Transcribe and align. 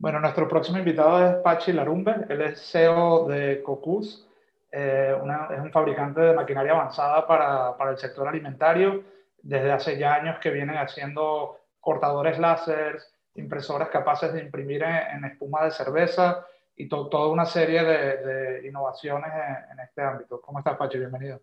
Bueno, 0.00 0.20
nuestro 0.20 0.46
próximo 0.46 0.78
invitado 0.78 1.26
es 1.26 1.36
Pachi 1.42 1.72
Larumbe, 1.72 2.14
él 2.28 2.40
es 2.42 2.70
CEO 2.70 3.26
de 3.26 3.60
Cocus, 3.64 4.28
eh, 4.70 5.16
es 5.50 5.60
un 5.60 5.72
fabricante 5.72 6.20
de 6.20 6.34
maquinaria 6.34 6.70
avanzada 6.72 7.26
para, 7.26 7.76
para, 7.76 7.90
el 7.90 7.98
sector 7.98 8.28
alimentario. 8.28 9.02
Desde 9.42 9.72
hace 9.72 9.98
ya 9.98 10.14
años 10.14 10.38
que 10.40 10.50
vienen 10.50 10.76
haciendo 10.76 11.58
cortadores 11.80 12.38
láser, 12.38 13.00
impresoras 13.34 13.88
capaces 13.88 14.32
de 14.32 14.40
imprimir 14.40 14.84
en, 14.84 15.24
espuma 15.24 15.64
de 15.64 15.72
cerveza 15.72 16.46
y 16.76 16.88
toda 16.88 17.26
una 17.26 17.44
serie 17.44 17.82
de, 17.82 18.68
innovaciones 18.68 19.30
en, 19.72 19.80
este 19.80 20.02
ámbito. 20.02 20.40
¿Cómo 20.40 20.60
estás, 20.60 20.76
Pachi? 20.76 20.98
Bienvenido. 20.98 21.40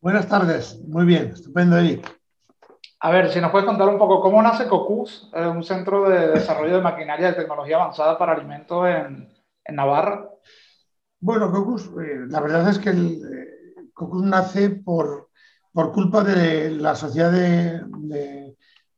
Buenas 0.00 0.26
tardes, 0.26 0.80
muy 0.88 1.04
bien, 1.06 1.28
estupendo, 1.28 1.78
Eric. 1.78 2.21
A 3.04 3.10
ver, 3.10 3.32
si 3.32 3.40
nos 3.40 3.50
puedes 3.50 3.66
contar 3.66 3.88
un 3.88 3.98
poco 3.98 4.20
cómo 4.20 4.40
nace 4.40 4.68
COCUS, 4.68 5.32
un 5.34 5.64
centro 5.64 6.08
de 6.08 6.28
desarrollo 6.28 6.76
de 6.76 6.82
maquinaria 6.82 7.26
de 7.28 7.32
tecnología 7.32 7.74
avanzada 7.74 8.16
para 8.16 8.32
alimentos 8.32 8.86
en, 8.86 9.28
Navarra. 9.74 10.30
Bueno, 11.18 11.50
COCUS, 11.50 11.86
eh, 12.00 12.26
la 12.28 12.38
verdad 12.38 12.68
es 12.68 12.78
que 12.78 12.90
eh, 12.90 13.88
COCUS 13.92 14.22
nace 14.22 14.70
por, 14.70 15.30
por, 15.72 15.90
culpa 15.90 16.22
de 16.22 16.70
la 16.70 16.94
Sociedad 16.94 17.32
de, 17.32 17.80
de, 17.88 18.56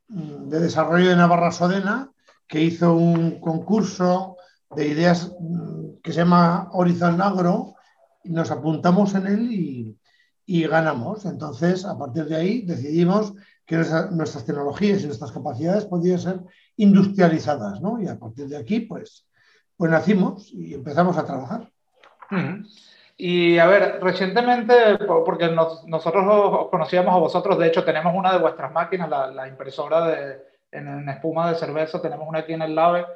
de, 0.08 0.60
Desarrollo 0.60 1.08
de 1.08 1.16
Navarra 1.16 1.50
Sodena, 1.50 2.10
que 2.46 2.60
hizo 2.60 2.92
un 2.92 3.40
concurso 3.40 4.36
de 4.76 4.86
ideas 4.86 5.34
mm, 5.40 6.00
que 6.02 6.12
se 6.12 6.18
llama 6.18 6.68
Horizon 6.72 7.22
Agro, 7.22 7.74
y 8.22 8.32
nos 8.32 8.50
apuntamos 8.50 9.14
en 9.14 9.26
él 9.28 9.50
y, 9.50 9.98
y 10.44 10.66
ganamos. 10.66 11.24
Entonces, 11.24 11.86
a 11.86 11.96
partir 11.96 12.26
de 12.26 12.36
ahí 12.36 12.62
decidimos 12.66 13.32
que 13.66 13.76
nuestras 13.76 14.44
tecnologías 14.44 15.02
y 15.02 15.06
nuestras 15.06 15.32
capacidades 15.32 15.86
podían 15.86 16.18
ser 16.18 16.40
industrializadas, 16.76 17.80
¿no? 17.80 18.00
Y 18.00 18.08
a 18.08 18.18
partir 18.18 18.46
de 18.46 18.56
aquí, 18.56 18.80
pues, 18.80 19.26
pues 19.76 19.90
nacimos 19.90 20.52
y 20.52 20.74
empezamos 20.74 21.16
a 21.16 21.24
trabajar. 21.24 21.70
Y 23.16 23.58
a 23.58 23.66
ver, 23.66 24.00
recientemente, 24.02 24.74
porque 25.24 25.48
nosotros 25.50 26.24
os 26.26 26.68
conocíamos 26.68 27.14
a 27.14 27.18
vosotros, 27.18 27.58
de 27.58 27.68
hecho 27.68 27.84
tenemos 27.84 28.12
una 28.14 28.32
de 28.32 28.38
vuestras 28.38 28.72
máquinas, 28.72 29.08
la, 29.08 29.48
impresora 29.48 30.06
de, 30.08 30.42
en, 30.72 31.08
espuma 31.08 31.50
de 31.50 31.56
cerveza, 31.56 32.02
tenemos 32.02 32.28
una 32.28 32.40
aquí 32.40 32.52
en 32.52 32.62
el 32.62 32.74
LAVE, 32.74 33.06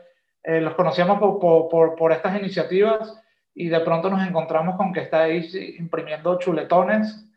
eh, 0.45 0.61
los 0.61 0.75
conocíamos 0.75 1.19
por, 1.19 1.69
por, 1.69 1.97
por, 1.97 2.13
estas 2.13 2.39
iniciativas 2.39 3.21
y 3.55 3.69
de 3.69 3.81
pronto 3.81 4.09
nos 4.09 4.27
encontramos 4.27 4.77
con 4.77 4.93
que 4.93 5.01
estáis 5.01 5.53
imprimiendo 5.55 6.39
chuletones 6.39 7.28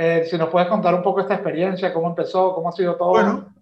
eh, 0.00 0.24
si 0.30 0.38
nos 0.38 0.48
puedes 0.48 0.68
contar 0.68 0.94
un 0.94 1.02
poco 1.02 1.20
esta 1.20 1.34
experiencia, 1.34 1.92
cómo 1.92 2.06
empezó, 2.06 2.54
cómo 2.54 2.68
ha 2.68 2.72
sido 2.72 2.94
todo. 2.94 3.10
Bueno, 3.10 3.52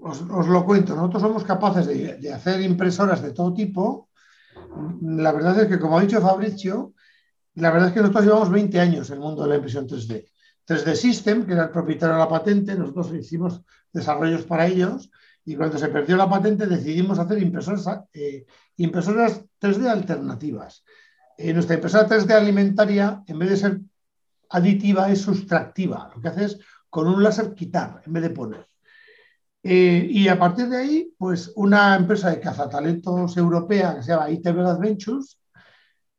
os, 0.00 0.48
lo 0.48 0.64
cuento. 0.64 0.96
Nosotros 0.96 1.22
somos 1.22 1.44
capaces 1.44 1.86
de, 1.86 2.32
hacer 2.32 2.60
impresoras 2.62 3.22
de 3.22 3.30
todo 3.30 3.54
tipo. 3.54 4.08
La 5.02 5.30
verdad 5.30 5.60
es 5.60 5.68
que, 5.68 5.78
como 5.78 5.96
ha 5.96 6.02
dicho 6.02 6.20
Fabricio, 6.20 6.94
la 7.54 7.70
verdad 7.70 7.88
es 7.90 7.94
que 7.94 8.00
nosotros 8.00 8.24
llevamos 8.24 8.50
20 8.50 8.80
años 8.80 9.08
en 9.10 9.14
el 9.14 9.20
mundo 9.20 9.42
de 9.42 9.50
la 9.50 9.54
impresión 9.54 9.86
3D. 9.86 10.24
3D 10.66 10.94
System, 10.96 11.46
que 11.46 11.52
era 11.52 11.64
el 11.64 11.70
propietario 11.70 12.16
de 12.16 12.20
la 12.20 12.28
patente, 12.28 12.74
nosotros 12.74 13.14
hicimos 13.14 13.62
desarrollos 13.92 14.42
para 14.42 14.66
ellos 14.66 15.12
y 15.44 15.54
cuando 15.54 15.78
se 15.78 15.90
perdió 15.90 16.16
la 16.16 16.28
patente 16.28 16.66
decidimos 16.66 17.20
hacer 17.20 17.40
impresoras, 17.40 17.86
eh, 18.12 18.46
impresoras 18.78 19.44
3D 19.60 19.88
alternativas. 19.88 20.84
Eh, 21.38 21.52
nuestra 21.52 21.76
impresora 21.76 22.08
3D 22.08 22.32
alimentaria, 22.32 23.22
en 23.28 23.38
vez 23.38 23.50
de 23.50 23.56
ser 23.56 23.80
aditiva 24.52 25.10
es 25.10 25.20
sustractiva. 25.20 26.10
Lo 26.14 26.20
que 26.20 26.28
hace 26.28 26.44
es 26.44 26.58
con 26.88 27.08
un 27.08 27.22
láser 27.22 27.54
quitar 27.54 28.02
en 28.04 28.12
vez 28.12 28.22
de 28.22 28.30
poner. 28.30 28.66
Eh, 29.62 30.06
y 30.10 30.28
a 30.28 30.38
partir 30.38 30.68
de 30.68 30.76
ahí, 30.76 31.14
pues 31.16 31.52
una 31.54 31.94
empresa 31.96 32.30
de 32.30 32.40
cazatalentos 32.40 33.36
europea 33.36 33.94
que 33.94 34.02
se 34.02 34.12
llama 34.12 34.30
ITV 34.30 34.60
Adventures, 34.60 35.38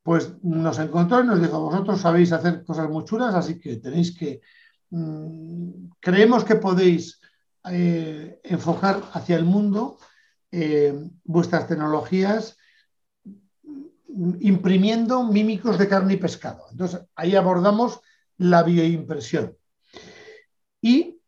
pues 0.01 0.33
nos 0.43 0.79
encontró 0.79 1.23
y 1.23 1.27
nos 1.27 1.41
dijo, 1.41 1.59
vosotros 1.59 2.01
sabéis 2.01 2.31
hacer 2.31 2.63
cosas 2.65 2.89
muy 2.89 3.05
chulas, 3.05 3.35
así 3.35 3.59
que 3.59 3.77
tenéis 3.77 4.17
que, 4.17 4.41
mm, 4.89 5.89
creemos 5.99 6.43
que 6.43 6.55
podéis 6.55 7.19
eh, 7.69 8.39
enfocar 8.43 9.01
hacia 9.13 9.37
el 9.37 9.45
mundo 9.45 9.97
eh, 10.51 10.93
vuestras 11.23 11.67
tecnologías 11.67 12.57
mm, 13.23 14.35
imprimiendo 14.41 15.23
mímicos 15.23 15.77
de 15.77 15.87
carne 15.87 16.13
y 16.13 16.17
pescado. 16.17 16.65
Entonces, 16.71 17.01
ahí 17.15 17.35
abordamos 17.35 18.01
la 18.37 18.63
bioimpresión. 18.63 19.55
Y 20.81 21.19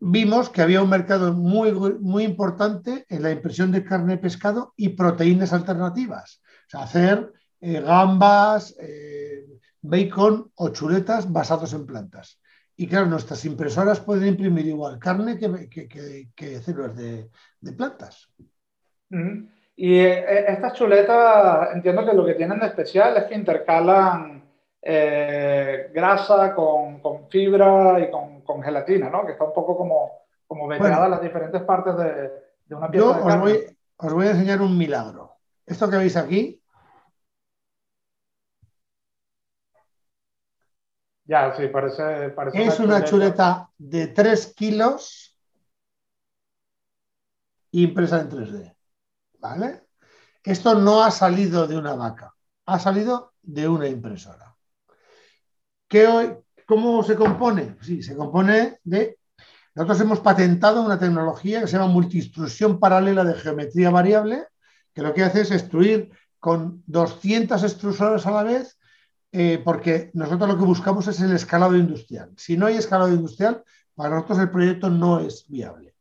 vimos 0.00 0.50
que 0.50 0.62
había 0.62 0.82
un 0.82 0.90
mercado 0.90 1.32
muy, 1.32 1.72
muy 1.72 2.24
importante 2.24 3.04
en 3.08 3.22
la 3.22 3.30
impresión 3.30 3.72
de 3.72 3.84
carne 3.84 4.14
de 4.14 4.18
pescado 4.18 4.74
y 4.76 4.90
proteínas 4.90 5.52
alternativas. 5.52 6.40
O 6.66 6.70
sea, 6.70 6.82
hacer 6.82 7.32
eh, 7.60 7.80
gambas, 7.80 8.76
eh, 8.80 9.46
bacon 9.80 10.50
o 10.54 10.68
chuletas 10.70 11.30
basados 11.30 11.72
en 11.72 11.86
plantas. 11.86 12.40
Y 12.76 12.86
claro, 12.86 13.06
nuestras 13.06 13.44
impresoras 13.44 14.00
pueden 14.00 14.28
imprimir 14.28 14.66
igual 14.66 14.98
carne 15.00 15.36
que, 15.36 16.60
células 16.62 16.94
de, 16.94 17.28
plantas. 17.76 18.28
Y 19.74 19.94
eh, 19.94 20.52
estas 20.52 20.74
chuletas, 20.74 21.74
entiendo 21.74 22.06
que 22.06 22.14
lo 22.14 22.24
que 22.24 22.34
tienen 22.34 22.60
de 22.60 22.66
especial 22.66 23.16
es 23.16 23.24
que 23.24 23.34
intercalan 23.34 24.47
eh, 24.90 25.90
grasa 25.92 26.54
con, 26.54 27.00
con, 27.00 27.28
fibra 27.28 28.00
y 28.00 28.10
con, 28.10 28.40
con, 28.40 28.62
gelatina, 28.62 29.10
¿no? 29.10 29.26
Que 29.26 29.32
está 29.32 29.44
un 29.44 29.52
poco 29.52 29.76
como, 29.76 30.12
como 30.46 30.66
las 30.72 31.20
diferentes 31.20 31.60
partes 31.62 31.94
de, 31.98 32.30
de 32.64 32.74
una 32.74 32.90
pieza 32.90 33.06
yo 33.06 33.12
de 33.12 33.20
os 33.20 33.40
voy, 33.40 33.76
os 33.98 34.12
voy 34.14 34.26
a 34.28 34.30
enseñar 34.30 34.62
un 34.62 34.78
milagro. 34.78 35.36
Esto 35.66 35.90
que 35.90 35.98
veis 35.98 36.16
aquí 36.16 36.62
Ya, 41.26 41.54
sí, 41.54 41.68
parece. 41.68 42.30
parece 42.30 42.64
es 42.64 42.80
una 42.80 43.04
chuleta. 43.04 43.68
de 43.76 44.06
3 44.06 44.54
kilos 44.56 45.38
impresa 47.72 48.22
en 48.22 48.30
3D. 48.30 48.74
¿Vale? 49.38 49.82
Esto 50.42 50.74
no 50.76 51.02
ha 51.02 51.10
salido 51.10 51.66
de 51.66 51.76
una 51.76 51.94
vaca, 51.94 52.34
ha 52.64 52.78
salido 52.78 53.34
de 53.42 53.68
una 53.68 53.86
impresora. 53.86 54.56
¿Cómo 56.66 57.02
se 57.02 57.16
compone? 57.16 57.76
Sí, 57.80 58.02
se 58.02 58.16
compone 58.16 58.78
de... 58.84 59.18
Nosotros 59.74 60.00
hemos 60.00 60.20
patentado 60.20 60.82
una 60.82 60.98
tecnología 60.98 61.60
que 61.60 61.66
se 61.66 61.78
llama 61.78 61.92
multiinstrucción 61.92 62.78
paralela 62.78 63.24
de 63.24 63.34
geometría 63.34 63.90
variable, 63.90 64.44
que 64.92 65.02
lo 65.02 65.14
que 65.14 65.22
hace 65.22 65.42
es 65.42 65.50
extruir 65.50 66.10
con 66.40 66.82
200 66.86 67.62
extrusoras 67.62 68.26
a 68.26 68.32
la 68.32 68.42
vez, 68.42 68.78
eh, 69.32 69.62
porque 69.64 70.10
nosotros 70.14 70.48
lo 70.48 70.58
que 70.58 70.64
buscamos 70.64 71.06
es 71.06 71.20
el 71.20 71.32
escalado 71.32 71.76
industrial. 71.76 72.32
Si 72.36 72.56
no 72.56 72.66
hay 72.66 72.76
escalado 72.76 73.12
industrial, 73.12 73.62
para 73.94 74.14
nosotros 74.14 74.40
el 74.40 74.50
proyecto 74.50 74.90
no 74.90 75.20
es 75.20 75.46
viable. 75.48 75.94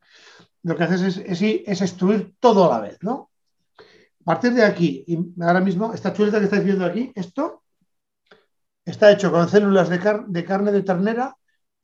Lo 0.64 0.76
que 0.76 0.84
haces 0.84 1.02
es, 1.02 1.18
es, 1.18 1.42
es 1.42 1.82
extruir 1.82 2.36
todo 2.40 2.66
a 2.66 2.76
la 2.76 2.82
vez, 2.82 2.98
¿no? 3.02 3.30
A 3.80 4.24
partir 4.24 4.54
de 4.54 4.66
aquí, 4.66 5.06
y 5.08 5.42
ahora 5.42 5.62
mismo, 5.62 5.94
esta 5.94 6.12
chuleta 6.12 6.40
que 6.40 6.46
estáis 6.46 6.66
viendo 6.66 6.84
aquí, 6.84 7.12
esto 7.16 7.64
Está 8.88 9.12
hecho 9.12 9.34
con 9.34 9.50
células 9.50 9.90
de, 9.90 10.00
carne 10.00 10.72
de 10.72 10.82
ternera 10.82 11.36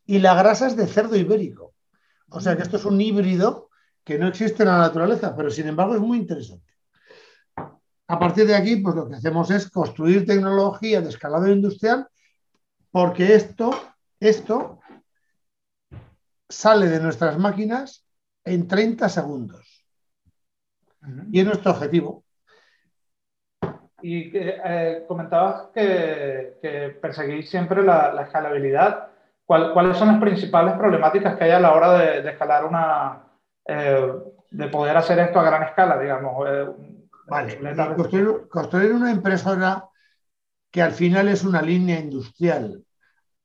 y 0.05 0.19
la 0.19 0.35
grasa 0.35 0.67
es 0.67 0.77
de 0.77 0.87
cerdo 0.87 1.17
ibérico. 1.17 1.73
O 2.29 2.39
sea 2.39 2.55
que 2.55 2.63
esto 2.63 2.77
es 2.77 2.85
un 2.85 2.99
híbrido 3.01 3.69
que 4.05 4.17
no 4.17 4.29
existe 4.29 4.63
en 4.63 4.69
la 4.69 4.77
naturaleza, 4.77 5.35
pero 5.35 5.49
sin 5.49 5.67
embargo 5.67 5.95
es 5.95 5.99
muy 5.99 6.17
interesante. 6.17 6.71
A 8.07 8.17
partir 8.17 8.47
de 8.47 8.55
aquí, 8.55 8.77
pues 8.77 8.95
lo 8.95 9.09
que 9.09 9.15
hacemos 9.15 9.51
es 9.51 9.69
construir 9.69 10.25
tecnología 10.25 11.01
de 11.01 11.09
escalado 11.09 11.49
industrial 11.49 12.07
porque 12.89 13.35
esto, 13.35 13.71
esto 14.21 14.79
sale 16.47 16.87
de 16.87 17.01
nuestras 17.01 17.37
máquinas 17.37 18.05
en 18.45 18.65
30 18.65 19.09
segundos. 19.09 19.85
Y 21.33 21.41
es 21.41 21.45
nuestro 21.45 21.71
objetivo. 21.71 22.23
Y 24.03 24.31
eh, 24.33 25.05
comentabas 25.07 25.69
que, 25.73 26.97
perseguís 27.01 27.49
siempre 27.49 27.81
la, 27.81 28.21
escalabilidad. 28.21 29.07
¿Cuáles 29.45 29.97
son 29.97 30.09
las 30.09 30.19
principales 30.19 30.73
problemáticas 30.75 31.37
que 31.37 31.45
hay 31.45 31.51
a 31.51 31.59
la 31.61 31.73
hora 31.73 31.97
de, 31.97 32.29
escalar 32.29 32.65
una, 32.65 33.23
eh, 33.65 34.11
de 34.51 34.67
poder 34.67 34.97
hacer 34.97 35.19
esto 35.19 35.39
a 35.39 35.43
gran 35.43 35.63
escala, 35.63 35.97
digamos? 35.97 36.45
Eh, 36.49 36.67
vale, 37.27 37.57
construir, 38.51 38.91
una 38.91 39.09
impresora 39.09 39.85
que 40.69 40.81
al 40.81 40.91
final 40.91 41.29
es 41.29 41.45
una 41.45 41.61
línea 41.61 41.97
industrial, 41.97 42.83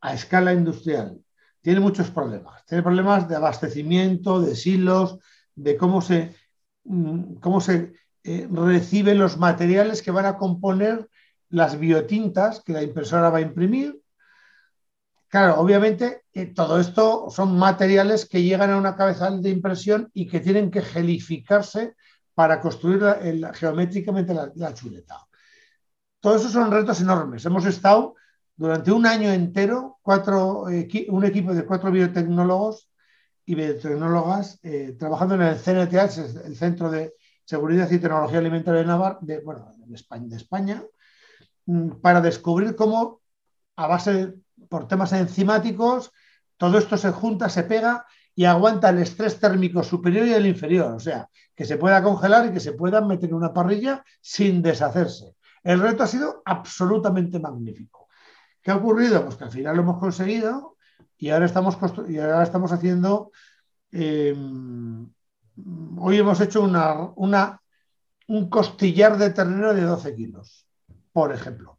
a 0.01 0.15
escala 0.15 0.53
industrial, 0.53 1.21
tiene 1.61 1.79
muchos 1.79 2.11
problemas. 2.11 2.67
Tiene 2.67 2.83
problemas 2.83 3.29
de 3.29 3.37
abastecimiento, 3.37 4.41
de 4.41 4.57
silos, 4.57 5.21
de 5.55 5.77
cómo 5.77 6.01
se, 6.01 6.35
mm, 6.83 7.35
cómo 7.35 7.61
se 7.61 7.93
eh, 8.25 8.49
recibe 8.51 9.15
los 9.15 9.39
materiales 9.39 10.03
que 10.03 10.11
van 10.11 10.27
a 10.27 10.37
componer 10.37 11.09
las 11.51 11.79
biotintas 11.79 12.63
que 12.63 12.73
la 12.73 12.83
impresora 12.83 13.31
va 13.31 13.39
a 13.39 13.43
imprimir. 13.43 14.01
Claro, 15.29 15.61
obviamente 15.61 16.25
eh, 16.33 16.47
todo 16.47 16.81
esto 16.81 17.29
son 17.31 17.59
materiales 17.59 18.27
que 18.27 18.43
llegan 18.43 18.71
a 18.71 18.79
una 18.79 18.97
cabezal 18.97 19.43
de 19.43 19.51
impresión 19.51 20.11
y 20.15 20.27
que 20.27 20.41
tienen 20.41 20.71
que 20.71 20.83
gelificarse 20.83 21.95
para 22.35 22.61
construir 22.61 23.03
geométricamente 23.55 24.33
la, 24.33 24.73
chuleta. 24.73 25.27
Todos 26.21 26.43
esos 26.43 26.53
son 26.53 26.71
retos 26.71 27.01
enormes. 27.01 27.45
Hemos 27.45 27.67
estado 27.67 28.15
durante 28.57 28.93
un 28.93 29.07
año 29.07 29.33
entero, 29.33 29.99
cuatro, 30.03 30.63
un 30.63 31.25
equipo 31.25 31.53
de 31.53 31.67
cuatro 31.67 31.91
biotecnólogos 31.91 32.89
y 33.45 33.55
biotecnólogas 33.55 34.61
eh, 34.63 34.95
trabajando 34.99 35.35
en 35.35 35.43
el 35.43 35.57
CNTH, 35.57 36.47
el 36.47 36.57
Centro 36.57 36.91
de 36.91 37.15
Seguridad 37.49 37.91
y 37.91 37.99
Tecnología 37.99 38.41
Alimentaria 38.41 38.83
de, 38.83 38.87
Navarra, 38.87 39.21
bueno, 39.43 39.71
España, 39.95 40.27
de 40.29 40.37
España, 40.37 40.85
mm, 41.65 41.93
para 42.03 42.21
descubrir 42.21 42.77
cómo, 42.77 43.23
a 43.75 43.87
base, 43.87 44.35
por 44.69 44.87
temas 44.87 45.15
enzimáticos, 45.15 46.13
todo 46.59 46.77
esto 46.77 46.99
se 46.99 47.11
junta, 47.11 47.49
se 47.49 47.63
pega 47.63 48.05
y 48.35 48.45
aguanta 48.45 48.91
el 48.91 48.99
estrés 48.99 49.41
térmico 49.41 49.83
superior 49.83 50.27
y 50.27 50.35
el 50.35 50.45
inferior, 50.45 50.93
o 50.93 51.01
sea, 51.01 51.31
que 51.55 51.65
se 51.65 51.79
pueda 51.79 52.03
congelar 52.03 52.45
y 52.45 52.53
que 52.53 52.61
se 52.61 52.73
pueda 52.73 53.01
meter 53.01 53.31
en 53.31 53.37
una 53.37 53.55
parrilla 53.55 54.05
sin 54.21 54.61
deshacerse. 54.61 55.35
El 55.63 55.81
reto 55.81 56.03
ha 56.03 56.07
sido 56.07 56.43
absolutamente 56.45 57.39
magnífico. 57.39 58.09
¿Qué 58.61 58.73
ha 58.73 58.77
ocurrido? 58.77 59.25
Pues 59.25 59.37
que 59.37 59.45
al 59.45 59.51
final 59.51 59.75
lo 59.75 59.85
hemos 59.85 59.99
conseguido 59.99 60.77
y 61.17 61.31
ahora 61.31 61.47
estamos, 61.47 61.79
y 62.11 62.19
ahora 62.19 62.43
estamos 62.43 62.73
haciendo 62.73 63.33
eh, 63.91 64.37
hoy 65.99 66.19
hemos 66.19 66.41
hecho 66.41 66.63
una, 66.63 67.61
un 68.27 68.51
costillar 68.51 69.17
de 69.17 69.31
ternero 69.31 69.75
de 69.75 69.83
12 69.83 70.15
kilos, 70.15 70.67
por 71.13 71.33
ejemplo. 71.33 71.79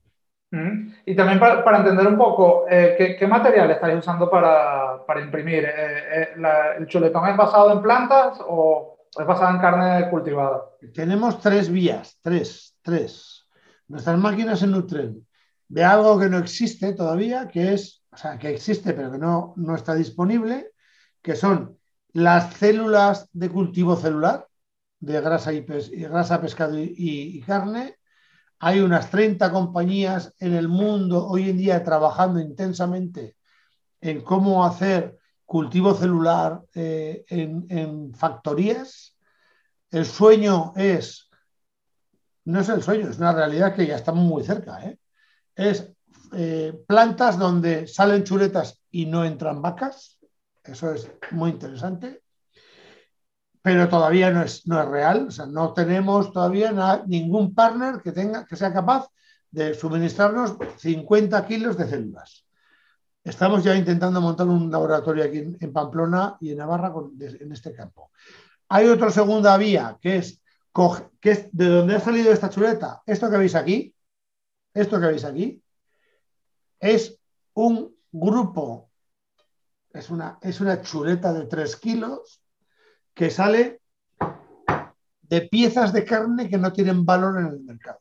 Mm. 0.52 0.94
Y 1.06 1.16
también 1.16 1.40
para, 1.40 1.78
entender 1.78 2.08
un 2.08 2.18
poco, 2.18 2.66
eh, 2.70 3.16
¿qué, 3.18 3.28
material 3.28 3.70
estáis 3.72 4.00
usando 4.00 4.30
para, 4.30 5.22
imprimir? 5.22 5.66
Eh, 5.66 6.34
eh, 6.36 6.36
¿El 6.78 6.88
chuletón 6.88 7.28
es 7.28 7.38
basado 7.38 7.72
en 7.72 7.81
plantas 7.81 8.40
o 8.48 9.08
es 9.18 9.26
basado 9.26 9.56
en 9.56 9.62
carne 9.62 10.10
cultivada? 10.10 10.64
Tenemos 10.94 11.40
tres 11.40 11.70
vías, 11.70 12.20
tres, 12.22 12.78
tres. 12.81 13.48
Nuestras 13.88 14.18
máquinas 14.18 14.60
se 14.60 14.68
nutren 14.68 15.26
de 15.68 15.84
algo 15.84 16.20
que 16.20 16.30
no 16.30 16.40
existe 16.40 16.94
todavía, 16.94 17.48
que 17.48 17.74
es, 17.74 18.04
o 18.12 18.18
sea, 18.18 18.38
que 18.40 18.50
existe 18.50 18.94
pero 18.94 19.12
que 19.12 19.20
no, 19.20 19.54
no 19.56 19.76
está 19.76 19.94
disponible, 19.94 20.72
que 21.22 21.36
son 21.36 21.79
las 22.13 22.53
células 22.56 23.29
de 23.33 23.50
cultivo 23.50 23.95
celular 23.95 24.47
de 25.00 25.21
grasa, 25.21 25.53
y 25.53 25.61
grasa 25.61 26.41
pescado 26.41 26.77
y, 26.77 27.41
carne. 27.41 27.97
Hay 28.59 28.79
unas 28.81 29.09
30 29.09 29.51
compañías 29.51 30.33
en 30.39 30.53
el 30.53 30.67
mundo 30.67 31.25
hoy 31.27 31.50
en 31.50 31.57
día 31.57 31.83
trabajando 31.83 32.39
intensamente 32.39 33.38
en 34.01 34.21
cómo 34.21 34.65
hacer 34.65 35.17
cultivo 35.45 35.94
celular 35.94 36.61
eh, 36.75 37.23
en, 37.29 38.13
factorías. 38.13 39.15
El 39.89 40.06
sueño 40.06 40.73
es, 40.75 41.29
no 42.45 42.59
es 42.59 42.69
el 42.69 42.83
sueño, 42.83 43.09
es 43.09 43.17
una 43.17 43.31
realidad 43.31 43.73
que 43.73 43.88
ya 43.88 43.95
estamos 43.95 44.25
muy 44.25 44.44
cerca. 44.44 44.83
¿eh? 44.83 45.00
Es 45.56 45.89
eh, 46.33 46.77
plantas 46.85 47.39
donde 47.39 47.88
salen 47.88 48.25
chuletas 48.25 48.81
y 48.91 49.06
no 49.06 49.23
entran 49.23 49.61
vacas 49.61 50.19
eso 50.63 50.94
es 50.94 51.09
muy 51.31 51.51
interesante. 51.51 52.23
Pero 53.61 53.89
todavía 53.89 54.31
no 54.31 54.41
es, 54.41 54.65
no 54.67 54.81
es 54.81 54.88
real. 54.88 55.27
O 55.27 55.31
sea, 55.31 55.45
no 55.45 55.73
tenemos 55.73 56.31
todavía 56.31 57.03
ningún 57.06 57.53
partner 57.53 58.01
que, 58.01 58.11
tenga, 58.11 58.45
que 58.45 58.56
sea 58.56 58.73
capaz 58.73 59.07
de 59.51 59.73
suministrarnos 59.73 60.56
50 60.77 61.45
kilos 61.45 61.77
de 61.77 61.88
células. 61.88 62.45
Estamos 63.23 63.63
ya 63.63 63.75
intentando 63.75 64.21
montar 64.21 64.47
un 64.47 64.71
laboratorio 64.71 65.23
aquí 65.23 65.39
en, 65.59 65.73
Pamplona 65.73 66.38
y 66.39 66.51
en 66.51 66.57
Navarra 66.57 66.94
en 67.19 67.51
este 67.51 67.73
campo. 67.73 68.11
Hay 68.69 68.88
otra 68.88 69.11
segunda 69.11 69.57
vía 69.57 69.97
que 70.01 70.17
es, 70.17 70.41
que 71.19 71.31
es 71.31 71.50
de 71.51 71.67
donde 71.67 71.95
ha 71.95 72.00
salido 72.00 72.31
esta 72.31 72.50
chuleta. 72.50 73.01
Esto 73.06 73.29
que 73.29 73.38
veis 73.38 73.56
aquí, 73.56 73.94
esto 74.73 75.00
que 75.00 75.07
veis 75.07 75.25
aquí, 75.25 75.61
es 76.79 77.19
un 77.53 77.94
grupo 78.11 78.88
es 79.94 80.09
una, 80.09 80.38
es 80.41 80.62
una 80.62 80.81
chuleta 80.81 81.33
de 81.33 81.45
3 81.45 81.75
kilos 81.77 82.41
que 83.13 83.30
sale 83.30 83.81
de 85.21 85.41
piezas 85.41 85.94
de 85.94 86.03
carne 86.06 86.50
que 86.50 86.57
no 86.57 86.71
tienen 86.74 87.06
valor 87.06 87.39
en 87.39 87.47
el 87.47 87.59
mercado. 87.62 88.00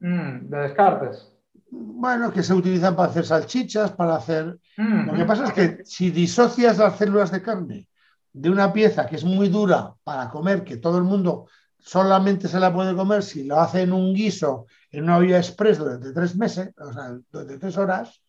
Mm, 0.00 0.48
de 0.48 0.58
descartes. 0.58 1.32
Bueno, 1.70 2.32
que 2.32 2.42
se 2.42 2.54
utilizan 2.54 2.96
para 2.96 3.10
hacer 3.10 3.24
salchichas, 3.24 3.92
para 3.92 4.16
hacer... 4.16 4.58
Mm. 4.76 5.06
Lo 5.06 5.14
que 5.14 5.24
pasa 5.24 5.44
es 5.46 5.52
que 5.52 5.84
si 5.84 6.10
disocias 6.10 6.78
las 6.78 6.96
células 6.96 7.30
de 7.30 7.42
carne 7.42 7.88
de 8.32 8.50
una 8.50 8.72
pieza 8.72 9.06
que 9.06 9.16
es 9.16 9.24
muy 9.24 9.48
dura 9.48 9.94
para 10.04 10.28
comer, 10.30 10.64
que 10.64 10.76
todo 10.76 10.98
el 10.98 11.04
mundo 11.04 11.46
solamente 11.78 12.48
se 12.48 12.60
la 12.60 12.72
puede 12.72 12.94
comer 12.94 13.22
si 13.22 13.44
lo 13.44 13.58
hace 13.60 13.82
en 13.82 13.92
un 13.92 14.14
guiso, 14.14 14.66
en 14.90 15.04
una 15.04 15.16
olla 15.16 15.38
express 15.38 15.78
durante 15.78 16.12
tres 16.12 16.36
meses, 16.36 16.70
o 16.78 16.92
sea, 16.92 17.18
durante 17.30 17.58
tres 17.58 17.76
horas, 17.76 18.22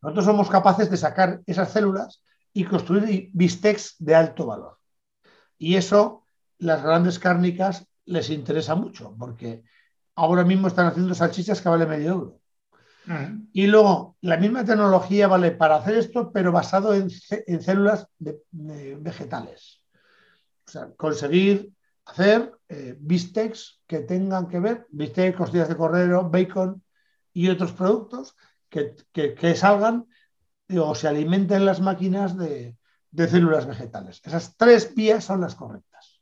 nosotros 0.00 0.24
somos 0.24 0.50
capaces 0.50 0.90
de 0.90 0.96
sacar 0.96 1.40
esas 1.46 1.72
células 1.72 2.22
y 2.52 2.64
construir 2.64 3.30
bistecs 3.32 3.96
de 3.98 4.14
alto 4.14 4.46
valor. 4.46 4.78
Y 5.58 5.76
eso 5.76 6.24
las 6.58 6.82
grandes 6.82 7.18
cárnicas 7.18 7.86
les 8.04 8.30
interesa 8.30 8.74
mucho, 8.74 9.14
porque 9.18 9.64
ahora 10.14 10.44
mismo 10.44 10.68
están 10.68 10.86
haciendo 10.86 11.14
salchichas 11.14 11.60
que 11.60 11.68
vale 11.68 11.86
medio 11.86 12.10
euro. 12.10 12.40
Mm. 13.06 13.48
Y 13.52 13.66
luego, 13.66 14.16
la 14.20 14.36
misma 14.36 14.64
tecnología 14.64 15.28
vale 15.28 15.50
para 15.52 15.76
hacer 15.76 15.96
esto, 15.96 16.30
pero 16.32 16.52
basado 16.52 16.94
en, 16.94 17.10
células 17.10 18.06
vegetales. 18.18 19.82
O 20.66 20.70
sea, 20.70 20.90
conseguir 20.96 21.70
hacer 22.04 22.52
eh, 22.68 22.96
bistecs 22.98 23.80
que 23.86 24.00
tengan 24.00 24.48
que 24.48 24.60
ver, 24.60 24.86
bistecs, 24.90 25.36
costillas 25.36 25.68
de 25.68 25.76
cordero, 25.76 26.28
bacon 26.28 26.82
y 27.32 27.48
otros 27.48 27.72
productos 27.72 28.36
que, 28.68 29.54
salgan 29.56 30.06
o 30.76 30.94
se 30.94 31.08
alimenten 31.08 31.64
las 31.64 31.80
máquinas 31.80 32.36
de, 32.36 32.76
células 33.16 33.66
vegetales. 33.66 34.20
Esas 34.24 34.56
tres 34.56 34.94
vías 34.94 35.24
son 35.24 35.40
las 35.40 35.54
correctas. 35.54 36.20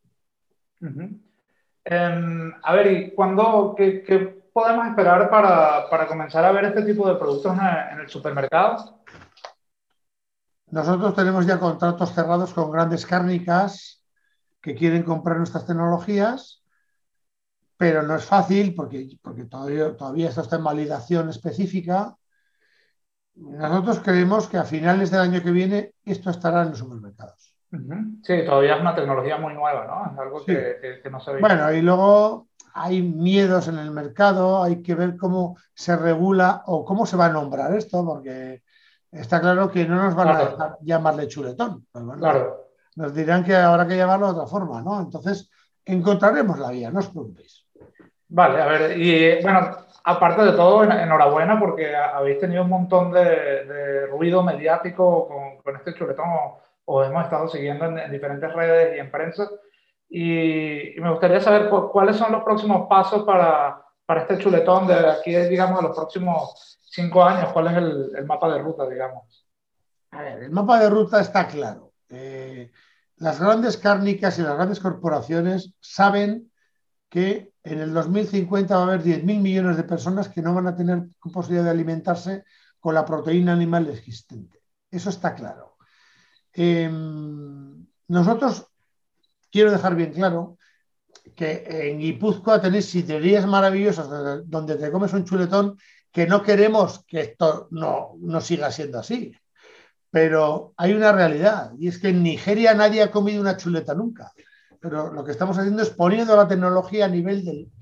Em, 1.84 2.52
a 2.62 2.74
ver, 2.74 2.92
¿y 2.92 3.14
cuándo, 3.14 3.74
qué, 3.76 4.44
podemos 4.52 4.86
esperar 4.86 5.28
para, 5.30 6.06
comenzar 6.08 6.44
a 6.44 6.52
ver 6.52 6.66
este 6.66 6.82
tipo 6.82 7.08
de 7.08 7.16
productos 7.16 7.56
en, 7.92 8.00
el 8.00 8.08
supermercado? 8.08 9.02
Nosotros 10.70 11.14
tenemos 11.14 11.46
ya 11.46 11.58
contratos 11.58 12.12
cerrados 12.12 12.52
con 12.52 12.70
grandes 12.70 13.06
cárnicas 13.06 14.04
que 14.60 14.74
quieren 14.74 15.04
comprar 15.04 15.36
nuestras 15.38 15.66
tecnologías, 15.66 16.64
pero 17.76 18.02
no 18.02 18.16
es 18.16 18.24
fácil 18.24 18.74
porque, 18.74 19.16
porque 19.22 19.44
todavía, 19.44 19.96
todavía 19.96 20.28
esto 20.28 20.40
está 20.40 20.56
en 20.56 20.64
validación 20.64 21.28
específica 21.28 22.16
nosotros 23.36 24.00
creemos 24.00 24.48
que 24.48 24.56
a 24.56 24.64
finales 24.64 25.10
del 25.10 25.20
año 25.20 25.42
que 25.42 25.50
viene 25.50 25.92
esto 26.04 26.30
estará 26.30 26.62
en 26.62 26.70
los 26.70 26.78
supermercados. 26.78 27.54
Sí, 28.22 28.44
todavía 28.46 28.76
es 28.76 28.80
una 28.80 28.94
tecnología 28.94 29.36
muy 29.36 29.52
nueva, 29.52 29.86
¿no? 29.86 30.12
Es 30.12 30.18
algo 30.18 30.44
que, 30.44 31.02
no 31.10 31.20
se 31.20 31.32
ve. 31.32 31.40
Bueno, 31.40 31.70
y 31.72 31.82
luego 31.82 32.48
hay 32.72 33.02
miedos 33.02 33.68
en 33.68 33.78
el 33.78 33.90
mercado, 33.90 34.62
hay 34.62 34.82
que 34.82 34.94
ver 34.94 35.16
cómo 35.16 35.56
se 35.74 35.96
regula 35.96 36.62
o 36.66 36.84
cómo 36.84 37.04
se 37.04 37.16
va 37.16 37.26
a 37.26 37.32
nombrar 37.32 37.74
esto, 37.74 38.04
porque 38.04 38.62
está 39.10 39.40
claro 39.40 39.70
que 39.70 39.86
no 39.86 39.96
nos 39.96 40.14
van 40.14 40.28
a 40.28 40.38
dejar 40.38 40.78
llamarle 40.80 41.28
chuletón. 41.28 41.86
Pues 41.92 42.04
claro. 42.18 42.70
Nos 42.94 43.14
dirán 43.14 43.44
que 43.44 43.54
habrá 43.54 43.86
que 43.86 43.96
llamarlo 43.96 44.26
de 44.26 44.32
otra 44.32 44.46
forma, 44.46 44.80
¿no? 44.80 44.98
Entonces, 45.00 45.50
encontraremos 45.84 46.58
la 46.58 46.70
vía, 46.70 46.90
no 46.90 47.00
os 47.00 47.08
preocupéis. 47.08 47.65
Vale, 48.28 48.60
a 48.60 48.66
ver, 48.66 48.98
y 48.98 49.40
bueno, 49.42 49.76
aparte 50.04 50.42
de 50.42 50.52
todo, 50.52 50.82
enhorabuena 50.82 51.58
porque 51.60 51.94
habéis 51.94 52.40
tenido 52.40 52.62
un 52.62 52.70
montón 52.70 53.12
de, 53.12 54.06
ruido 54.06 54.42
mediático 54.42 55.60
con, 55.62 55.76
este 55.76 55.94
chuletón 55.94 56.26
o, 56.84 57.04
hemos 57.04 57.24
estado 57.24 57.48
siguiendo 57.48 57.84
en, 57.84 58.10
diferentes 58.10 58.52
redes 58.52 58.96
y 58.96 59.00
en 59.00 59.10
prensa. 59.10 59.48
Y, 60.08 60.94
me 60.98 61.10
gustaría 61.10 61.40
saber 61.40 61.68
cuáles 61.68 62.16
son 62.16 62.32
los 62.32 62.42
próximos 62.42 62.88
pasos 62.88 63.24
para, 63.24 63.82
este 64.16 64.38
chuletón 64.38 64.86
de 64.86 64.94
aquí, 64.94 65.34
digamos, 65.34 65.80
de 65.80 65.88
los 65.88 65.96
próximos 65.96 66.78
cinco 66.82 67.22
años. 67.22 67.52
¿Cuál 67.52 67.68
es 67.68 67.76
el, 67.76 68.26
mapa 68.26 68.52
de 68.52 68.58
ruta, 68.58 68.88
digamos? 68.88 69.46
A 70.10 70.22
ver, 70.22 70.42
el 70.44 70.50
mapa 70.50 70.80
de 70.80 70.90
ruta 70.90 71.20
está 71.20 71.46
claro. 71.46 71.92
Eh, 72.08 72.70
las 73.16 73.40
grandes 73.40 73.76
cárnicas 73.76 74.38
y 74.38 74.42
las 74.42 74.54
grandes 74.54 74.80
corporaciones 74.80 75.74
saben 75.80 76.50
que 77.08 77.52
en 77.66 77.80
el 77.80 77.92
2050 77.92 78.76
va 78.76 78.82
a 78.82 78.86
haber 78.86 79.02
10.000 79.02 79.40
millones 79.40 79.76
de 79.76 79.82
personas 79.82 80.28
que 80.28 80.40
no 80.40 80.54
van 80.54 80.68
a 80.68 80.76
tener 80.76 81.02
posibilidad 81.32 81.64
de 81.64 81.70
alimentarse 81.70 82.44
con 82.78 82.94
la 82.94 83.04
proteína 83.04 83.52
animal 83.52 83.88
existente. 83.88 84.62
Eso 84.88 85.10
está 85.10 85.34
claro. 85.34 85.76
Em, 86.52 87.84
nosotros, 88.06 88.68
quiero 89.50 89.72
dejar 89.72 89.96
bien 89.96 90.12
claro 90.12 90.58
que 91.34 91.64
en 91.66 91.98
Guipúzcoa 91.98 92.60
tenéis 92.60 92.86
sidrerías 92.86 93.46
maravillosas 93.46 94.06
donde 94.46 94.76
te 94.76 94.92
comes 94.92 95.12
un 95.12 95.24
chuletón 95.24 95.76
que 96.12 96.26
no 96.28 96.44
queremos 96.44 97.04
que 97.04 97.20
esto 97.20 97.66
no, 97.72 98.14
no 98.20 98.40
siga 98.40 98.70
siendo 98.70 99.00
así. 99.00 99.34
Pero 100.08 100.72
hay 100.76 100.92
una 100.92 101.10
realidad 101.10 101.72
y 101.80 101.88
es 101.88 101.98
que 101.98 102.10
en 102.10 102.22
Nigeria 102.22 102.74
nadie 102.74 103.02
ha 103.02 103.10
comido 103.10 103.40
una 103.40 103.56
chuleta 103.56 103.92
nunca 103.92 104.32
pero 104.88 105.12
lo 105.12 105.24
que 105.24 105.32
estamos 105.32 105.58
haciendo 105.58 105.82
es 105.82 105.90
poniendo 105.90 106.36
la 106.36 106.48
tecnología 106.48 107.06
a 107.06 107.08
nivel 107.08 107.44
del, 107.44 107.72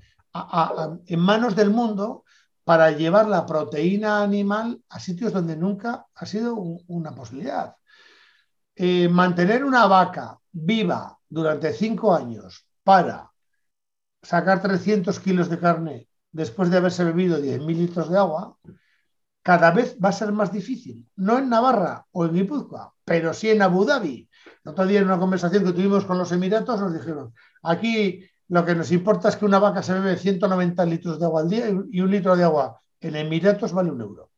en 1.07 1.19
manos 1.19 1.55
del 1.55 1.69
mundo 1.69 2.23
para 2.63 2.91
llevar 2.91 3.27
la 3.27 3.45
proteína 3.45 4.23
animal 4.23 4.81
a 4.89 4.99
sitios 4.99 5.31
donde 5.31 5.55
nunca 5.55 6.07
ha 6.13 6.25
sido 6.25 6.55
una 6.55 7.13
posibilidad. 7.13 7.75
Eh, 8.75 9.07
mantener 9.07 9.63
una 9.63 9.87
vaca 9.87 10.37
viva 10.51 11.17
durante 11.29 11.73
cinco 11.73 12.13
años 12.13 12.67
para 12.83 13.31
sacar 14.21 14.61
300 14.61 15.19
kilos 15.19 15.49
de 15.49 15.59
carne 15.59 16.07
después 16.31 16.69
de 16.69 16.77
haberse 16.77 17.03
bebido 17.03 17.39
10.000 17.39 17.77
litros 17.77 18.09
de 18.09 18.17
agua, 18.17 18.57
cada 19.41 19.71
vez 19.71 19.95
va 20.03 20.09
a 20.09 20.11
ser 20.11 20.31
más 20.31 20.51
difícil. 20.51 21.07
No 21.15 21.37
en 21.37 21.49
Navarra 21.49 22.05
o 22.11 22.25
en 22.25 22.33
Guipúzcoa, 22.33 22.93
pero 23.05 23.33
sí 23.33 23.49
en 23.51 23.61
Abu 23.61 23.85
Dhabi. 23.85 24.27
El 24.63 24.71
otro 24.71 24.85
día 24.85 24.99
en 24.99 25.05
una 25.05 25.19
conversación 25.19 25.63
que 25.63 25.71
tuvimos 25.73 26.05
con 26.05 26.17
los 26.17 26.31
Emiratos 26.31 26.79
nos 26.79 26.93
dijeron, 26.93 27.33
aquí 27.63 28.25
lo 28.47 28.65
que 28.65 28.75
nos 28.75 28.91
importa 28.91 29.29
es 29.29 29.35
que 29.35 29.45
una 29.45 29.59
vaca 29.59 29.81
se 29.81 29.93
bebe 29.93 30.17
190 30.17 30.85
litros 30.85 31.19
de 31.19 31.25
agua 31.25 31.41
al 31.41 31.49
día 31.49 31.65
y 31.91 32.01
un 32.01 32.11
litro 32.11 32.35
de 32.35 32.43
agua 32.43 32.79
en 32.99 33.15
Emiratos 33.15 33.73
vale 33.73 33.91
un 33.91 34.01
euro. 34.01 34.31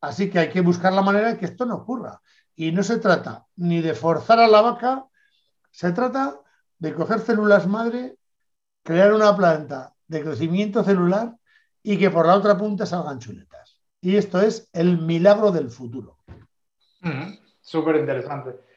Así 0.00 0.30
que 0.30 0.38
hay 0.38 0.50
que 0.50 0.60
buscar 0.60 0.92
la 0.92 1.02
manera 1.02 1.28
de 1.28 1.38
que 1.38 1.46
esto 1.46 1.66
no 1.66 1.76
ocurra. 1.76 2.20
Y 2.54 2.72
no 2.72 2.82
se 2.82 2.98
trata 2.98 3.46
ni 3.56 3.80
de 3.80 3.94
forzar 3.94 4.40
a 4.40 4.48
la 4.48 4.60
vaca, 4.60 5.06
se 5.70 5.92
trata 5.92 6.40
de 6.78 6.94
coger 6.94 7.20
células 7.20 7.66
madre, 7.66 8.16
crear 8.82 9.12
una 9.12 9.36
planta 9.36 9.94
de 10.06 10.22
crecimiento 10.22 10.82
celular 10.82 11.36
y 11.82 11.98
que 11.98 12.10
por 12.10 12.26
la 12.26 12.34
otra 12.34 12.56
punta 12.56 12.86
salgan 12.86 13.18
chuletas. 13.18 13.80
Y 14.00 14.16
esto 14.16 14.40
es 14.40 14.68
el 14.72 14.98
milagro 14.98 15.52
del 15.52 15.70
futuro. 15.70 16.18
Súper 17.60 17.96
interesante. 17.96 18.67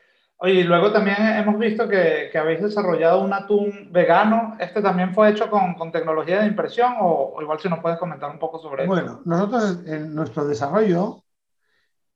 Oye, 0.43 0.61
y 0.61 0.63
luego 0.63 0.91
también 0.91 1.17
hemos 1.19 1.59
visto 1.59 1.87
que, 1.87 2.31
habéis 2.35 2.63
desarrollado 2.63 3.21
un 3.21 3.31
atún 3.31 3.89
vegano. 3.91 4.57
¿Este 4.59 4.81
también 4.81 5.13
fue 5.13 5.29
hecho 5.29 5.51
con, 5.51 5.91
tecnología 5.91 6.41
de 6.41 6.47
impresión 6.47 6.95
o, 6.99 7.37
igual 7.43 7.59
si 7.59 7.69
nos 7.69 7.77
puedes 7.79 7.99
comentar 7.99 8.31
un 8.31 8.39
poco 8.39 8.57
sobre 8.57 8.83
eso? 8.83 8.91
Bueno, 8.91 9.21
nosotros 9.23 9.85
en 9.85 10.15
nuestro 10.15 10.47
desarrollo, 10.47 11.23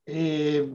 eh, 0.06 0.68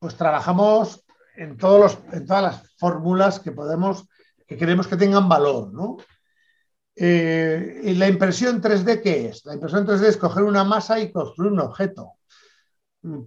pues 0.00 0.16
trabajamos 0.16 1.04
en, 1.36 1.56
todos 1.56 1.80
los, 1.80 2.14
en 2.14 2.26
todas 2.26 2.42
las 2.42 2.76
fórmulas 2.78 3.38
que 3.38 3.52
podemos, 3.52 4.08
que 4.48 4.56
queremos 4.56 4.88
que 4.88 4.96
tengan 4.96 5.28
valor, 5.28 5.72
¿no? 5.72 5.98
Eh, 6.96 7.80
¿Y 7.84 7.94
la 7.94 8.08
impresión 8.08 8.60
3D 8.60 9.00
qué 9.02 9.26
es? 9.26 9.46
La 9.46 9.54
impresión 9.54 9.86
3D 9.86 10.02
es 10.02 10.16
coger 10.16 10.42
una 10.42 10.64
masa 10.64 10.98
y 10.98 11.12
construir 11.12 11.52
un 11.52 11.60
objeto. 11.60 12.14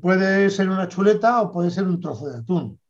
Puede 0.01 0.49
ser 0.49 0.67
una 0.67 0.89
chuleta 0.89 1.41
o 1.41 1.53
puede 1.53 1.71
ser 1.71 1.85
un 1.85 2.01
trozo 2.01 2.27
de 2.27 2.39
atún. 2.39 2.82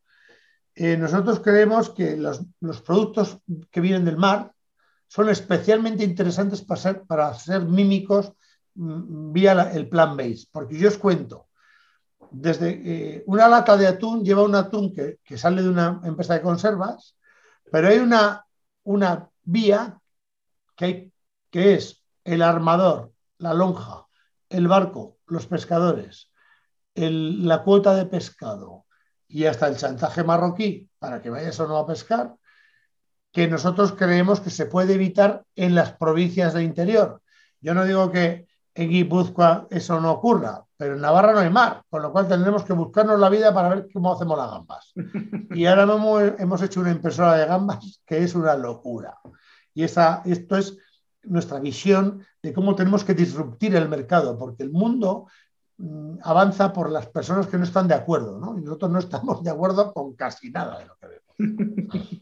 Eh, 0.75 0.97
nosotros 0.97 1.39
creemos 1.39 1.91
que 1.91 2.17
los, 2.17 2.41
productos 2.81 3.37
que 3.69 3.81
vienen 3.81 4.05
del 4.05 4.17
mar 4.17 4.53
son 5.07 5.29
especialmente 5.29 6.03
interesantes 6.03 6.63
para 6.63 6.81
ser, 6.81 7.03
para 7.03 7.33
ser 7.35 7.61
mímicos 7.61 8.33
mm, 8.73 9.31
vía 9.31 9.71
el 9.73 9.87
plan 9.87 10.17
base, 10.17 10.47
porque 10.51 10.77
yo 10.77 10.87
os 10.87 10.97
cuento, 10.97 11.47
desde 12.31 12.69
eh, 12.69 13.23
una 13.27 13.47
lata 13.47 13.77
de 13.77 13.85
atún 13.85 14.23
lleva 14.23 14.41
un 14.41 14.55
atún 14.55 14.91
que, 14.91 15.19
que, 15.23 15.37
sale 15.37 15.61
de 15.61 15.69
una 15.69 16.01
empresa 16.03 16.33
de 16.33 16.41
conservas, 16.41 17.15
pero 17.71 17.89
hay 17.89 17.99
una, 17.99 18.43
una 18.83 19.29
vía 19.43 19.99
que, 20.75 21.11
que 21.51 21.75
es 21.75 22.03
el 22.23 22.41
armador, 22.41 23.11
la 23.37 23.53
lonja, 23.53 24.07
el 24.49 24.67
barco, 24.67 25.19
los 25.27 25.45
pescadores, 25.45 26.31
la 26.95 27.63
cuota 27.63 27.93
de 27.93 28.07
pescado 28.07 28.85
y 29.33 29.47
hasta 29.47 29.67
el 29.67 29.77
chantaje 29.77 30.23
marroquí 30.23 30.87
para 30.99 31.19
que 31.19 31.31
vayas 31.31 31.59
o 31.59 31.67
no 31.67 31.77
a 31.77 31.87
pescar, 31.87 32.35
que 33.31 33.47
nosotros 33.47 33.93
creemos 33.93 34.39
que 34.39 34.51
se 34.51 34.67
puede 34.67 34.93
evitar 34.93 35.43
en 35.55 35.73
las 35.73 35.93
provincias 35.93 36.53
de 36.53 36.63
interior. 36.63 37.19
Yo 37.59 37.73
no 37.73 37.83
digo 37.83 38.11
que 38.11 38.45
en 38.75 38.89
Guipúzcoa 38.91 39.67
eso 39.71 39.99
no 39.99 40.11
ocurra, 40.11 40.63
pero 40.77 40.93
en 40.93 41.01
Navarra 41.01 41.33
no 41.33 41.39
hay 41.39 41.49
mar, 41.49 41.81
con 41.89 42.03
lo 42.03 42.11
cual 42.11 42.27
tendremos 42.27 42.63
que 42.63 42.73
buscarnos 42.73 43.19
la 43.19 43.29
vida 43.29 43.51
para 43.51 43.69
ver 43.69 43.87
cómo 43.91 44.13
hacemos 44.13 44.37
las 44.37 44.51
gambas. 44.51 44.93
Y 45.55 45.65
ahora 45.65 46.35
hemos 46.37 46.61
hecho 46.61 46.81
una 46.81 46.91
impresora 46.91 47.35
de 47.35 47.47
gambas 47.47 48.03
que 48.05 48.23
es 48.23 48.35
una 48.35 48.55
locura. 48.55 49.17
Y 49.73 49.83
esa, 49.83 50.21
esto 50.25 50.57
es 50.57 50.77
nuestra 51.23 51.59
visión 51.59 52.23
de 52.43 52.53
cómo 52.53 52.75
tenemos 52.75 53.03
que 53.03 53.15
disruptir 53.15 53.75
el 53.75 53.89
mercado, 53.89 54.37
porque 54.37 54.61
el 54.61 54.71
mundo 54.71 55.27
avanza 56.21 56.71
por 56.71 56.89
las 56.89 57.07
personas 57.07 57.47
que 57.47 57.57
no 57.57 57.63
están 57.63 57.87
de 57.87 57.95
acuerdo, 57.95 58.39
¿no? 58.39 58.57
Y 58.57 58.61
nosotros 58.61 58.91
no 58.91 58.99
estamos 58.99 59.43
de 59.43 59.51
acuerdo 59.51 59.93
con 59.93 60.13
casi 60.13 60.49
nada 60.49 60.79
de 60.79 60.85
lo 60.85 60.95
que 60.97 61.07
vemos. 61.07 62.21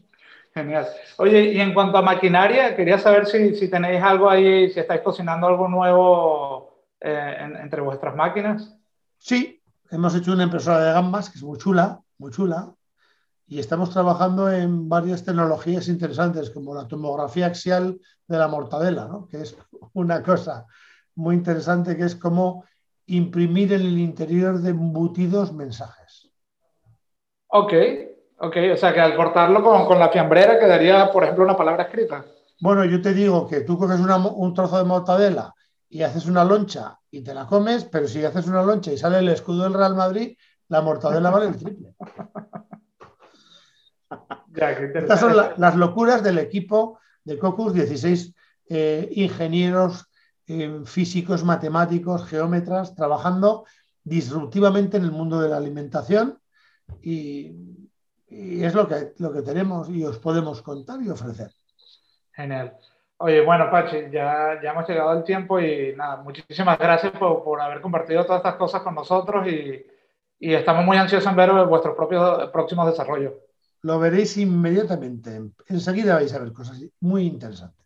Genial. 0.54 0.86
Oye, 1.16 1.52
y 1.52 1.60
en 1.60 1.72
cuanto 1.72 1.96
a 1.96 2.02
maquinaria, 2.02 2.76
quería 2.76 2.98
saber 2.98 3.26
si, 3.26 3.54
si 3.54 3.68
tenéis 3.68 4.02
algo 4.02 4.28
ahí, 4.28 4.70
si 4.70 4.80
estáis 4.80 5.00
cocinando 5.00 5.46
algo 5.46 5.66
nuevo 5.66 6.72
eh, 7.00 7.36
entre 7.62 7.80
vuestras 7.80 8.14
máquinas. 8.14 8.76
Sí, 9.18 9.62
hemos 9.90 10.14
hecho 10.14 10.32
una 10.32 10.44
impresora 10.44 10.84
de 10.84 10.92
gambas 10.92 11.30
que 11.30 11.38
es 11.38 11.42
muy 11.42 11.58
chula, 11.58 12.00
muy 12.18 12.30
chula, 12.30 12.74
y 13.46 13.58
estamos 13.58 13.90
trabajando 13.90 14.50
en 14.50 14.88
varias 14.88 15.24
tecnologías 15.24 15.88
interesantes, 15.88 16.50
como 16.50 16.74
la 16.74 16.86
tomografía 16.86 17.46
axial 17.46 17.98
de 18.26 18.38
la 18.38 18.48
mortadela, 18.48 19.10
que 19.30 19.42
es 19.42 19.56
una 19.94 20.22
cosa 20.22 20.66
muy 21.14 21.34
interesante, 21.34 21.96
que 21.96 22.04
es 22.04 22.16
como 22.16 22.64
imprimir 23.06 23.72
en 23.72 23.80
el 23.82 23.98
interior 23.98 24.58
de 24.58 24.70
embutidos 24.70 25.52
mensajes. 25.52 26.30
Ok, 27.48 27.72
ok, 28.38 28.56
o 28.72 28.76
sea 28.76 28.94
que 28.94 29.00
al 29.00 29.16
cortarlo 29.16 29.62
con, 29.62 29.98
la 29.98 30.08
fiambrera 30.08 30.58
quedaría, 30.58 31.10
por 31.10 31.24
ejemplo, 31.24 31.44
una 31.44 31.56
palabra 31.56 31.84
escrita. 31.84 32.24
Bueno, 32.60 32.84
yo 32.84 33.02
te 33.02 33.12
digo 33.12 33.46
que 33.46 33.60
tú 33.62 33.76
coges 33.76 34.00
un 34.00 34.54
trozo 34.54 34.78
de 34.78 34.84
mortadela 34.84 35.54
y 35.88 36.02
haces 36.02 36.26
una 36.26 36.44
loncha 36.44 36.98
y 37.10 37.22
te 37.22 37.34
la 37.34 37.46
comes, 37.46 37.84
pero 37.84 38.08
si 38.08 38.24
haces 38.24 38.46
una 38.46 38.62
loncha 38.62 38.92
y 38.92 38.98
sale 38.98 39.18
el 39.18 39.28
escudo 39.28 39.64
del 39.64 39.74
Real 39.74 39.94
Madrid, 39.94 40.36
la 40.68 40.80
mortadela 40.80 41.30
vale 41.30 41.48
el 41.48 41.56
triple. 41.56 41.94
Estas 44.54 45.20
son 45.20 45.36
las 45.56 45.76
locuras 45.76 46.22
del 46.22 46.38
equipo 46.38 46.98
de 47.24 47.38
Cocus, 47.38 47.74
16 47.74 48.34
eh, 48.68 49.08
ingenieros 49.12 50.06
eh, 50.46 50.80
físicos, 50.84 51.44
matemáticos, 51.44 52.26
geómetras, 52.26 52.94
trabajando 52.94 53.64
disruptivamente 54.04 54.96
en 54.96 55.04
el 55.04 55.12
mundo 55.12 55.40
de 55.40 55.48
la 55.48 55.56
alimentación 55.56 56.38
y, 57.00 57.54
es 58.28 58.74
lo 58.74 58.88
que, 58.88 59.12
lo 59.18 59.30
que 59.30 59.42
tenemos 59.42 59.90
y 59.90 60.02
os 60.04 60.18
podemos 60.18 60.62
contar 60.62 61.02
y 61.02 61.10
ofrecer. 61.10 61.50
Genial. 62.32 62.78
Oye, 63.18 63.44
bueno, 63.44 63.70
Pachi, 63.70 64.10
ya, 64.10 64.58
ya 64.62 64.70
hemos 64.70 64.88
llegado 64.88 65.10
al 65.10 65.22
tiempo 65.22 65.60
y 65.60 65.94
nada, 65.94 66.16
muchísimas 66.22 66.78
gracias 66.78 67.12
por, 67.12 67.44
por 67.44 67.60
haber 67.60 67.82
compartido 67.82 68.24
todas 68.24 68.38
estas 68.38 68.54
cosas 68.54 68.82
con 68.82 68.94
nosotros 68.94 69.46
y, 69.46 69.84
y 70.38 70.54
estamos 70.54 70.84
muy 70.84 70.96
ansiosos 70.96 71.30
en 71.30 71.36
ver 71.36 71.52
vuestros 71.66 71.94
propios 71.94 72.50
próximos 72.50 72.86
desarrollos 72.86 73.34
lo 73.82 73.98
veréis 73.98 74.36
inmediatamente. 74.36 75.40
Enseguida 75.66 76.14
vais 76.14 76.32
a 76.32 76.38
ver 76.38 76.52
cosas 76.52 76.80
muy 77.00 77.26
interesantes. 77.26 77.81